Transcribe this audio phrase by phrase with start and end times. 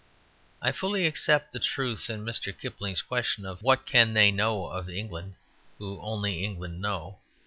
[0.63, 2.57] I fully accept the truth in Mr.
[2.59, 5.35] Kipling's question of "What can they know of England
[5.77, 7.19] who only England know?"